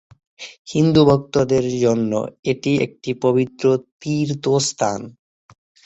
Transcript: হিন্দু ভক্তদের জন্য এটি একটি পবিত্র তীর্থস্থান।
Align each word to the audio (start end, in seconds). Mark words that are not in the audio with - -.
হিন্দু 0.71 1.01
ভক্তদের 1.09 1.65
জন্য 1.83 2.11
এটি 2.51 2.71
একটি 2.85 3.11
পবিত্র 3.23 3.63
তীর্থস্থান। 4.01 4.99